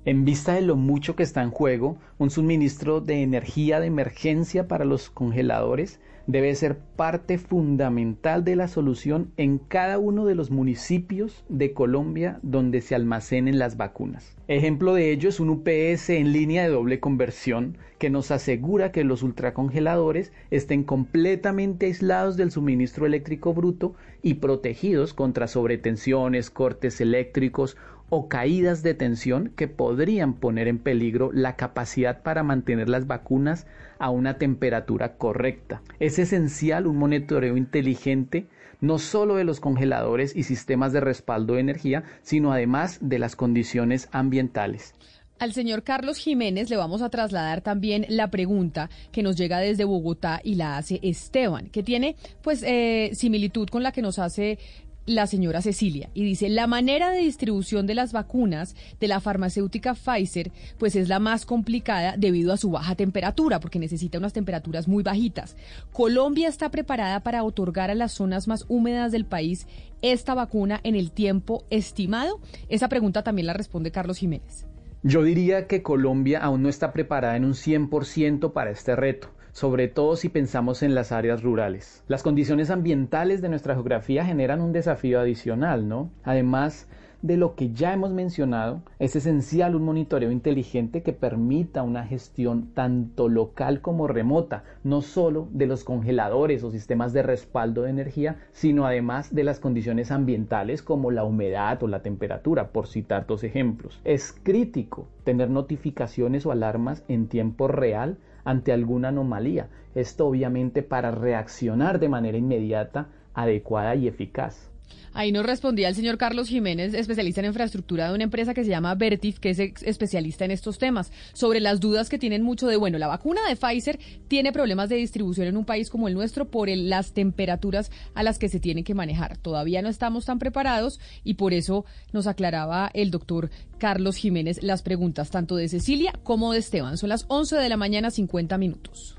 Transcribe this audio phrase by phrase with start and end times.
[0.04, 4.66] En vista de lo mucho que está en juego, un suministro de energía de emergencia
[4.66, 10.50] para los congeladores debe ser parte fundamental de la solución en cada uno de los
[10.50, 14.36] municipios de Colombia donde se almacenen las vacunas.
[14.48, 19.04] Ejemplo de ello es un UPS en línea de doble conversión que nos asegura que
[19.04, 27.76] los ultracongeladores estén completamente aislados del suministro eléctrico bruto y protegidos contra sobretensiones, cortes eléctricos
[28.14, 33.66] o caídas de tensión que podrían poner en peligro la capacidad para mantener las vacunas
[33.98, 35.80] a una temperatura correcta.
[35.98, 38.48] Es esencial un monitoreo inteligente
[38.82, 43.34] no solo de los congeladores y sistemas de respaldo de energía, sino además de las
[43.34, 44.92] condiciones ambientales.
[45.38, 49.84] Al señor Carlos Jiménez le vamos a trasladar también la pregunta que nos llega desde
[49.84, 54.58] Bogotá y la hace Esteban, que tiene pues eh, similitud con la que nos hace
[55.06, 59.94] la señora Cecilia y dice, la manera de distribución de las vacunas de la farmacéutica
[59.94, 64.88] Pfizer pues es la más complicada debido a su baja temperatura, porque necesita unas temperaturas
[64.88, 65.56] muy bajitas.
[65.92, 69.66] Colombia está preparada para otorgar a las zonas más húmedas del país
[70.02, 72.40] esta vacuna en el tiempo estimado.
[72.68, 74.66] Esa pregunta también la responde Carlos Jiménez.
[75.02, 79.88] Yo diría que Colombia aún no está preparada en un 100% para este reto sobre
[79.88, 82.02] todo si pensamos en las áreas rurales.
[82.08, 86.10] Las condiciones ambientales de nuestra geografía generan un desafío adicional, ¿no?
[86.24, 86.88] Además
[87.22, 92.72] de lo que ya hemos mencionado, es esencial un monitoreo inteligente que permita una gestión
[92.74, 98.40] tanto local como remota, no solo de los congeladores o sistemas de respaldo de energía,
[98.50, 103.44] sino además de las condiciones ambientales como la humedad o la temperatura, por citar dos
[103.44, 104.00] ejemplos.
[104.02, 109.68] Es crítico tener notificaciones o alarmas en tiempo real ante alguna anomalía.
[109.94, 114.71] Esto obviamente para reaccionar de manera inmediata, adecuada y eficaz.
[115.14, 118.70] Ahí nos respondía el señor Carlos Jiménez, especialista en infraestructura de una empresa que se
[118.70, 122.76] llama Vertif, que es especialista en estos temas, sobre las dudas que tienen mucho de,
[122.76, 123.98] bueno, la vacuna de Pfizer
[124.28, 128.38] tiene problemas de distribución en un país como el nuestro por las temperaturas a las
[128.38, 129.36] que se tiene que manejar.
[129.36, 134.82] Todavía no estamos tan preparados y por eso nos aclaraba el doctor Carlos Jiménez las
[134.82, 136.96] preguntas tanto de Cecilia como de Esteban.
[136.96, 139.18] Son las 11 de la mañana, 50 minutos.